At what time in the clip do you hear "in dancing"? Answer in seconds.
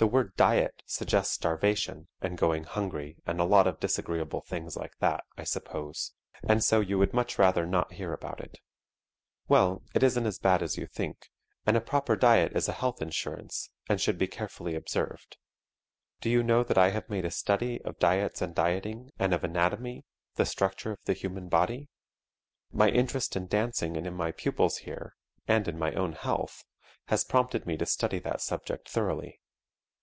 23.34-23.96